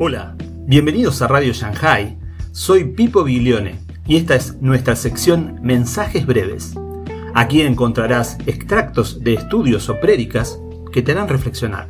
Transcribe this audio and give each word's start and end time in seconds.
Hola, 0.00 0.36
bienvenidos 0.64 1.22
a 1.22 1.26
Radio 1.26 1.52
Shanghai. 1.52 2.16
Soy 2.52 2.84
Pipo 2.84 3.24
Biglione 3.24 3.80
y 4.06 4.14
esta 4.14 4.36
es 4.36 4.54
nuestra 4.62 4.94
sección 4.94 5.58
Mensajes 5.60 6.24
Breves. 6.24 6.74
Aquí 7.34 7.62
encontrarás 7.62 8.38
extractos 8.46 9.24
de 9.24 9.34
estudios 9.34 9.88
o 9.88 9.98
prédicas 9.98 10.56
que 10.92 11.02
te 11.02 11.10
harán 11.10 11.26
reflexionar. 11.26 11.88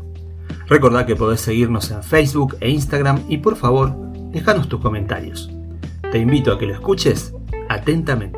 Recordá 0.68 1.04
que 1.04 1.16
podés 1.16 1.42
seguirnos 1.42 1.90
en 1.90 2.02
Facebook 2.02 2.56
e 2.60 2.70
Instagram 2.70 3.24
y 3.28 3.36
por 3.36 3.56
favor, 3.56 3.94
déjanos 4.32 4.70
tus 4.70 4.80
comentarios. 4.80 5.50
Te 6.10 6.16
invito 6.16 6.50
a 6.50 6.58
que 6.58 6.64
lo 6.64 6.72
escuches 6.72 7.34
atentamente. 7.68 8.37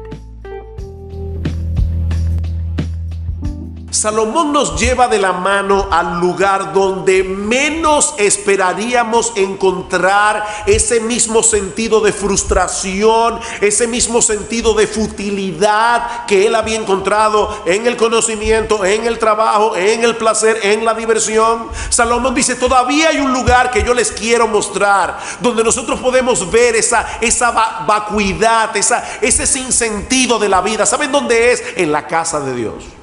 Salomón 4.00 4.50
nos 4.50 4.80
lleva 4.80 5.08
de 5.08 5.18
la 5.18 5.34
mano 5.34 5.86
al 5.90 6.20
lugar 6.20 6.72
donde 6.72 7.22
menos 7.22 8.14
esperaríamos 8.16 9.34
encontrar 9.36 10.42
ese 10.64 11.00
mismo 11.00 11.42
sentido 11.42 12.00
de 12.00 12.10
frustración, 12.10 13.38
ese 13.60 13.86
mismo 13.86 14.22
sentido 14.22 14.72
de 14.72 14.86
futilidad 14.86 16.24
que 16.24 16.46
él 16.46 16.54
había 16.54 16.78
encontrado 16.78 17.62
en 17.66 17.86
el 17.86 17.98
conocimiento, 17.98 18.86
en 18.86 19.06
el 19.06 19.18
trabajo, 19.18 19.76
en 19.76 20.02
el 20.02 20.16
placer, 20.16 20.60
en 20.62 20.86
la 20.86 20.94
diversión. 20.94 21.68
Salomón 21.90 22.34
dice, 22.34 22.54
todavía 22.54 23.10
hay 23.10 23.18
un 23.18 23.34
lugar 23.34 23.70
que 23.70 23.82
yo 23.84 23.92
les 23.92 24.12
quiero 24.12 24.48
mostrar, 24.48 25.18
donde 25.42 25.62
nosotros 25.62 26.00
podemos 26.00 26.50
ver 26.50 26.74
esa, 26.74 27.06
esa 27.20 27.50
vacuidad, 27.86 28.74
esa, 28.78 29.04
ese 29.20 29.46
sinsentido 29.46 30.38
de 30.38 30.48
la 30.48 30.62
vida. 30.62 30.86
¿Saben 30.86 31.12
dónde 31.12 31.52
es? 31.52 31.62
En 31.76 31.92
la 31.92 32.06
casa 32.06 32.40
de 32.40 32.54
Dios 32.54 32.99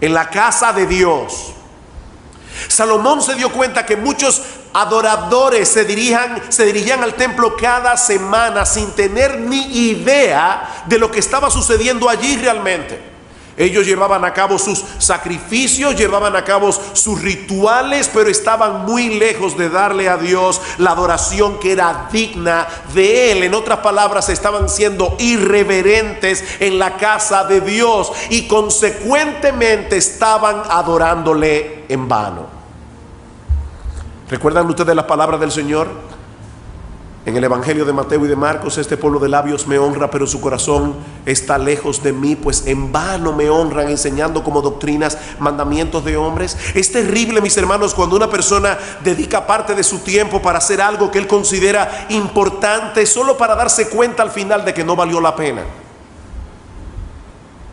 en 0.00 0.14
la 0.14 0.30
casa 0.30 0.72
de 0.72 0.86
Dios. 0.86 1.52
Salomón 2.68 3.22
se 3.22 3.34
dio 3.34 3.52
cuenta 3.52 3.86
que 3.86 3.96
muchos 3.96 4.42
adoradores 4.72 5.68
se 5.68 5.84
dirijan, 5.84 6.42
se 6.50 6.64
dirigían 6.66 7.02
al 7.02 7.14
templo 7.14 7.56
cada 7.56 7.96
semana 7.96 8.66
sin 8.66 8.90
tener 8.92 9.38
ni 9.38 9.90
idea 9.90 10.84
de 10.86 10.98
lo 10.98 11.10
que 11.10 11.20
estaba 11.20 11.50
sucediendo 11.50 12.08
allí 12.08 12.36
realmente. 12.36 13.17
Ellos 13.58 13.84
llevaban 13.84 14.24
a 14.24 14.32
cabo 14.32 14.56
sus 14.56 14.84
sacrificios, 14.98 15.96
llevaban 15.96 16.36
a 16.36 16.44
cabo 16.44 16.70
sus 16.72 17.20
rituales, 17.20 18.08
pero 18.14 18.30
estaban 18.30 18.84
muy 18.84 19.18
lejos 19.18 19.58
de 19.58 19.68
darle 19.68 20.08
a 20.08 20.16
Dios 20.16 20.60
la 20.78 20.92
adoración 20.92 21.58
que 21.58 21.72
era 21.72 22.08
digna 22.12 22.68
de 22.94 23.32
Él. 23.32 23.42
En 23.42 23.54
otras 23.54 23.80
palabras, 23.80 24.28
estaban 24.28 24.68
siendo 24.68 25.16
irreverentes 25.18 26.44
en 26.60 26.78
la 26.78 26.96
casa 26.96 27.44
de 27.44 27.60
Dios 27.60 28.12
y 28.30 28.46
consecuentemente 28.46 29.96
estaban 29.96 30.62
adorándole 30.70 31.84
en 31.88 32.08
vano. 32.08 32.46
¿Recuerdan 34.30 34.68
ustedes 34.68 34.94
las 34.94 35.06
palabras 35.06 35.40
del 35.40 35.50
Señor? 35.50 36.17
En 37.28 37.36
el 37.36 37.44
Evangelio 37.44 37.84
de 37.84 37.92
Mateo 37.92 38.24
y 38.24 38.28
de 38.28 38.36
Marcos, 38.36 38.78
este 38.78 38.96
pueblo 38.96 39.18
de 39.18 39.28
labios 39.28 39.66
me 39.66 39.78
honra, 39.78 40.10
pero 40.10 40.26
su 40.26 40.40
corazón 40.40 40.96
está 41.26 41.58
lejos 41.58 42.02
de 42.02 42.14
mí, 42.14 42.36
pues 42.36 42.66
en 42.66 42.90
vano 42.90 43.34
me 43.34 43.50
honran 43.50 43.90
enseñando 43.90 44.42
como 44.42 44.62
doctrinas 44.62 45.18
mandamientos 45.38 46.02
de 46.06 46.16
hombres. 46.16 46.56
Es 46.74 46.90
terrible, 46.90 47.42
mis 47.42 47.54
hermanos, 47.58 47.92
cuando 47.92 48.16
una 48.16 48.30
persona 48.30 48.78
dedica 49.04 49.46
parte 49.46 49.74
de 49.74 49.84
su 49.84 49.98
tiempo 49.98 50.40
para 50.40 50.56
hacer 50.56 50.80
algo 50.80 51.10
que 51.10 51.18
él 51.18 51.26
considera 51.26 52.06
importante, 52.08 53.04
solo 53.04 53.36
para 53.36 53.54
darse 53.54 53.90
cuenta 53.90 54.22
al 54.22 54.30
final 54.30 54.64
de 54.64 54.72
que 54.72 54.82
no 54.82 54.96
valió 54.96 55.20
la 55.20 55.36
pena. 55.36 55.64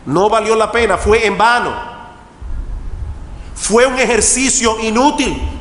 No 0.04 0.28
valió 0.28 0.54
la 0.54 0.70
pena, 0.70 0.98
fue 0.98 1.26
en 1.26 1.38
vano. 1.38 1.72
Fue 3.54 3.86
un 3.86 3.98
ejercicio 3.98 4.78
inútil. 4.82 5.55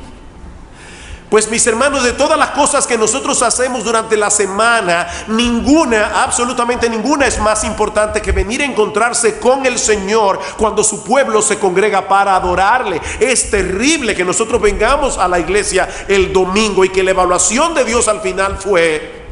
Pues 1.30 1.50
mis 1.50 1.66
hermanos, 1.66 2.04
de 2.04 2.14
todas 2.14 2.38
las 2.38 2.52
cosas 2.52 2.86
que 2.86 3.00
nosotros 3.00 3.42
hacemos 3.42 3.84
durante 3.84 4.16
la 4.16 4.30
semana, 4.30 5.08
ninguna, 5.28 6.22
absolutamente 6.24 6.88
ninguna 6.88 7.26
es 7.26 7.40
más 7.40 7.64
importante 7.64 8.22
que 8.22 8.32
venir 8.32 8.62
a 8.62 8.66
encontrarse 8.66 9.40
con 9.40 9.66
el 9.66 9.80
Señor 9.80 10.40
cuando 10.56 10.84
su 10.84 11.04
pueblo 11.04 11.42
se 11.42 11.58
congrega 11.58 12.08
para 12.08 12.36
adorarle. 12.36 13.02
Es 13.20 13.50
terrible 13.50 14.16
que 14.16 14.24
nosotros 14.24 14.62
vengamos 14.62 15.18
a 15.18 15.28
la 15.28 15.40
iglesia 15.40 15.90
el 16.08 16.32
domingo 16.32 16.86
y 16.86 16.90
que 16.90 17.02
la 17.02 17.12
evaluación 17.12 17.74
de 17.74 17.86
Dios 17.86 18.08
al 18.08 18.22
final 18.22 18.58
fue, 18.60 19.26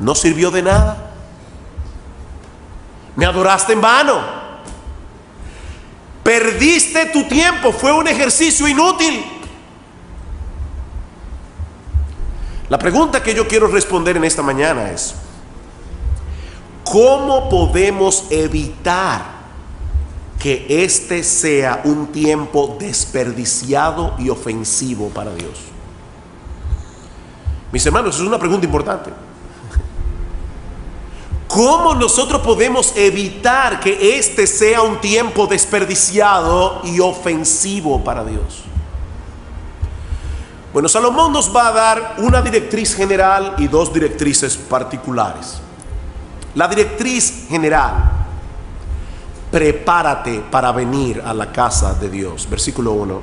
no 0.00 0.14
sirvió 0.14 0.50
de 0.50 0.62
nada. 0.62 1.12
Me 3.16 3.24
adoraste 3.24 3.72
en 3.72 3.80
vano. 3.80 4.20
Perdiste 6.22 7.06
tu 7.06 7.24
tiempo, 7.24 7.72
fue 7.72 7.90
un 7.90 8.06
ejercicio 8.06 8.68
inútil. 8.68 9.39
La 12.70 12.78
pregunta 12.78 13.20
que 13.20 13.34
yo 13.34 13.48
quiero 13.48 13.66
responder 13.66 14.16
en 14.16 14.22
esta 14.22 14.42
mañana 14.42 14.92
es, 14.92 15.16
¿cómo 16.84 17.48
podemos 17.48 18.26
evitar 18.30 19.40
que 20.38 20.66
este 20.68 21.24
sea 21.24 21.80
un 21.82 22.06
tiempo 22.12 22.76
desperdiciado 22.78 24.14
y 24.20 24.28
ofensivo 24.28 25.08
para 25.08 25.34
Dios? 25.34 25.58
Mis 27.72 27.84
hermanos, 27.84 28.14
es 28.14 28.22
una 28.22 28.38
pregunta 28.38 28.66
importante. 28.66 29.10
¿Cómo 31.48 31.96
nosotros 31.96 32.40
podemos 32.40 32.96
evitar 32.96 33.80
que 33.80 34.16
este 34.16 34.46
sea 34.46 34.82
un 34.82 35.00
tiempo 35.00 35.48
desperdiciado 35.48 36.82
y 36.84 37.00
ofensivo 37.00 38.04
para 38.04 38.24
Dios? 38.24 38.69
Bueno, 40.72 40.88
Salomón 40.88 41.32
nos 41.32 41.54
va 41.54 41.66
a 41.66 41.72
dar 41.72 42.14
una 42.18 42.40
directriz 42.40 42.94
general 42.94 43.54
y 43.58 43.66
dos 43.66 43.92
directrices 43.92 44.56
particulares. 44.56 45.60
La 46.54 46.68
directriz 46.68 47.46
general, 47.48 47.94
prepárate 49.50 50.44
para 50.48 50.70
venir 50.70 51.22
a 51.26 51.34
la 51.34 51.50
casa 51.50 51.94
de 51.94 52.08
Dios. 52.08 52.48
Versículo 52.48 52.92
1. 52.92 53.20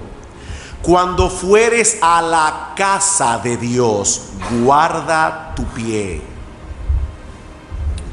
Cuando 0.82 1.30
fueres 1.30 2.00
a 2.02 2.22
la 2.22 2.74
casa 2.76 3.40
de 3.40 3.56
Dios, 3.56 4.30
guarda 4.62 5.54
tu 5.56 5.64
pie. 5.66 6.22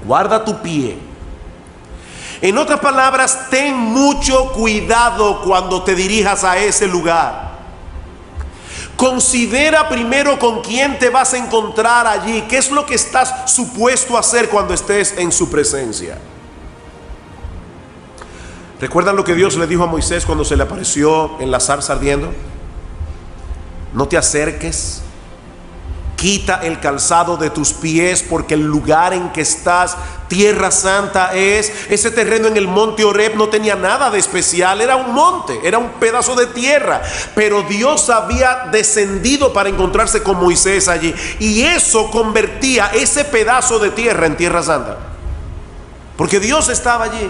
Guarda 0.04 0.44
tu 0.44 0.60
pie. 0.62 0.96
En 2.40 2.56
otras 2.56 2.78
palabras, 2.78 3.48
ten 3.50 3.76
mucho 3.76 4.52
cuidado 4.52 5.42
cuando 5.42 5.82
te 5.82 5.94
dirijas 5.94 6.44
a 6.44 6.56
ese 6.56 6.86
lugar. 6.86 7.53
Considera 8.96 9.88
primero 9.88 10.38
con 10.38 10.62
quién 10.62 10.98
te 10.98 11.10
vas 11.10 11.34
a 11.34 11.38
encontrar 11.38 12.06
allí, 12.06 12.42
qué 12.48 12.58
es 12.58 12.70
lo 12.70 12.86
que 12.86 12.94
estás 12.94 13.50
supuesto 13.50 14.16
a 14.16 14.20
hacer 14.20 14.48
cuando 14.48 14.72
estés 14.72 15.14
en 15.18 15.32
su 15.32 15.50
presencia. 15.50 16.18
¿Recuerdan 18.80 19.16
lo 19.16 19.24
que 19.24 19.34
Dios 19.34 19.56
le 19.56 19.66
dijo 19.66 19.82
a 19.82 19.86
Moisés 19.86 20.26
cuando 20.26 20.44
se 20.44 20.56
le 20.56 20.62
apareció 20.62 21.40
en 21.40 21.50
la 21.50 21.58
zarza 21.58 21.94
ardiendo? 21.94 22.32
No 23.94 24.06
te 24.06 24.16
acerques 24.16 25.02
Quita 26.24 26.60
el 26.62 26.80
calzado 26.80 27.36
de 27.36 27.50
tus 27.50 27.74
pies 27.74 28.22
porque 28.22 28.54
el 28.54 28.62
lugar 28.62 29.12
en 29.12 29.30
que 29.30 29.42
estás, 29.42 29.94
tierra 30.26 30.70
santa 30.70 31.34
es. 31.34 31.70
Ese 31.90 32.10
terreno 32.10 32.48
en 32.48 32.56
el 32.56 32.66
monte 32.66 33.04
Oreb 33.04 33.36
no 33.36 33.50
tenía 33.50 33.74
nada 33.74 34.10
de 34.10 34.20
especial, 34.20 34.80
era 34.80 34.96
un 34.96 35.12
monte, 35.12 35.60
era 35.62 35.76
un 35.76 35.90
pedazo 36.00 36.34
de 36.34 36.46
tierra. 36.46 37.02
Pero 37.34 37.60
Dios 37.64 38.08
había 38.08 38.68
descendido 38.72 39.52
para 39.52 39.68
encontrarse 39.68 40.22
con 40.22 40.38
Moisés 40.38 40.88
allí. 40.88 41.14
Y 41.40 41.60
eso 41.60 42.10
convertía 42.10 42.86
ese 42.94 43.26
pedazo 43.26 43.78
de 43.78 43.90
tierra 43.90 44.24
en 44.24 44.38
tierra 44.38 44.62
santa. 44.62 44.96
Porque 46.16 46.40
Dios 46.40 46.70
estaba 46.70 47.04
allí. 47.04 47.28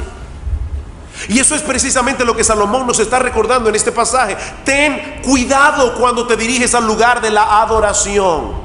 Y 1.30 1.40
eso 1.40 1.56
es 1.56 1.62
precisamente 1.62 2.24
lo 2.24 2.36
que 2.36 2.44
Salomón 2.44 2.86
nos 2.86 3.00
está 3.00 3.18
recordando 3.18 3.70
en 3.70 3.74
este 3.74 3.90
pasaje. 3.90 4.36
Ten 4.64 5.20
cuidado 5.24 5.96
cuando 5.96 6.28
te 6.28 6.36
diriges 6.36 6.76
al 6.76 6.86
lugar 6.86 7.20
de 7.20 7.32
la 7.32 7.60
adoración. 7.60 8.63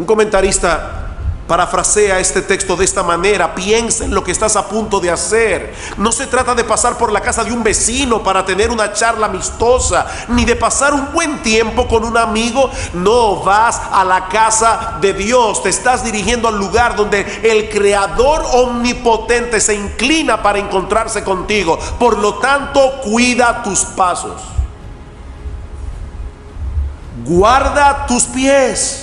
Un 0.00 0.06
comentarista 0.06 1.08
parafrasea 1.46 2.20
este 2.20 2.40
texto 2.40 2.74
de 2.74 2.86
esta 2.86 3.02
manera, 3.02 3.54
piensa 3.54 4.02
en 4.06 4.14
lo 4.14 4.24
que 4.24 4.32
estás 4.32 4.56
a 4.56 4.66
punto 4.66 4.98
de 4.98 5.10
hacer. 5.10 5.74
No 5.98 6.10
se 6.10 6.26
trata 6.26 6.54
de 6.54 6.64
pasar 6.64 6.96
por 6.96 7.12
la 7.12 7.20
casa 7.20 7.44
de 7.44 7.52
un 7.52 7.62
vecino 7.62 8.22
para 8.22 8.42
tener 8.46 8.70
una 8.70 8.94
charla 8.94 9.26
amistosa, 9.26 10.06
ni 10.28 10.46
de 10.46 10.56
pasar 10.56 10.94
un 10.94 11.12
buen 11.12 11.42
tiempo 11.42 11.86
con 11.86 12.02
un 12.02 12.16
amigo. 12.16 12.70
No, 12.94 13.42
vas 13.42 13.78
a 13.92 14.02
la 14.02 14.26
casa 14.28 14.96
de 15.02 15.12
Dios, 15.12 15.62
te 15.62 15.68
estás 15.68 16.02
dirigiendo 16.02 16.48
al 16.48 16.56
lugar 16.56 16.96
donde 16.96 17.20
el 17.42 17.68
Creador 17.68 18.42
omnipotente 18.54 19.60
se 19.60 19.74
inclina 19.74 20.42
para 20.42 20.60
encontrarse 20.60 21.22
contigo. 21.22 21.78
Por 21.98 22.16
lo 22.16 22.36
tanto, 22.36 23.02
cuida 23.02 23.62
tus 23.62 23.80
pasos. 23.80 24.40
Guarda 27.22 28.06
tus 28.06 28.22
pies. 28.22 28.99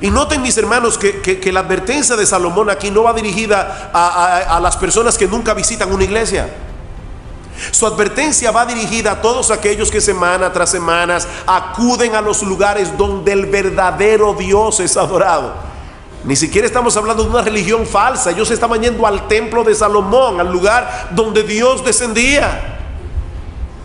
Y 0.00 0.10
noten 0.10 0.42
mis 0.42 0.56
hermanos 0.58 0.98
que, 0.98 1.50
la 1.52 1.60
advertencia 1.60 2.16
de 2.16 2.26
Salomón 2.26 2.70
aquí 2.70 2.90
no 2.90 3.04
va 3.04 3.12
dirigida 3.12 3.90
a, 3.92 4.58
las 4.60 4.76
personas 4.76 5.16
que 5.16 5.26
nunca 5.26 5.54
visitan 5.54 5.92
una 5.92 6.04
iglesia. 6.04 6.52
Su 7.70 7.86
advertencia 7.86 8.50
va 8.50 8.66
dirigida 8.66 9.12
a 9.12 9.22
todos 9.22 9.50
aquellos 9.50 9.90
que 9.90 10.00
semana 10.00 10.52
tras 10.52 10.70
semana 10.70 11.18
acuden 11.46 12.16
a 12.16 12.20
los 12.20 12.42
lugares 12.42 12.96
donde 12.98 13.32
el 13.32 13.46
verdadero 13.46 14.34
Dios 14.34 14.80
es 14.80 14.96
adorado. 14.96 15.52
Ni 16.24 16.34
siquiera 16.34 16.66
estamos 16.66 16.96
hablando 16.96 17.22
de 17.22 17.30
una 17.30 17.42
religión 17.42 17.86
falsa. 17.86 18.30
Ellos 18.30 18.50
estaban 18.50 18.82
yendo 18.82 19.06
al 19.06 19.28
templo 19.28 19.62
de 19.62 19.74
Salomón, 19.74 20.40
al 20.40 20.50
lugar 20.50 21.08
donde 21.12 21.42
Dios 21.42 21.84
descendía 21.84 22.73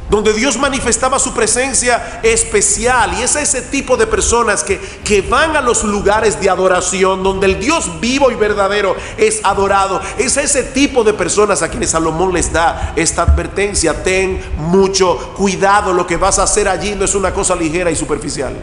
donde 0.09 0.33
Dios 0.33 0.57
manifestaba 0.57 1.19
su 1.19 1.33
presencia 1.33 2.19
especial. 2.23 3.13
Y 3.19 3.23
es 3.23 3.35
ese 3.35 3.61
tipo 3.61 3.95
de 3.97 4.07
personas 4.07 4.63
que, 4.63 4.79
que, 5.03 5.21
van 5.21 5.55
a 5.55 5.61
los 5.61 5.83
lugares 5.83 6.39
de 6.39 6.49
adoración, 6.49 7.23
donde 7.23 7.45
el 7.45 7.59
Dios 7.59 7.99
vivo 7.99 8.31
y 8.31 8.35
verdadero 8.35 8.95
es 9.17 9.41
adorado. 9.43 10.01
Es 10.17 10.37
ese 10.37 10.63
tipo 10.63 11.03
de 11.03 11.13
personas 11.13 11.61
a 11.61 11.69
quienes 11.69 11.91
Salomón 11.91 12.33
les 12.33 12.51
da 12.51 12.93
esta 12.95 13.23
advertencia. 13.23 14.03
Ten 14.03 14.41
mucho 14.57 15.33
cuidado, 15.35 15.93
lo 15.93 16.07
que 16.07 16.17
vas 16.17 16.39
a 16.39 16.43
hacer 16.43 16.67
allí 16.67 16.95
no 16.95 17.05
es 17.05 17.15
una 17.15 17.33
cosa 17.33 17.55
ligera 17.55 17.91
y 17.91 17.95
superficial. 17.95 18.55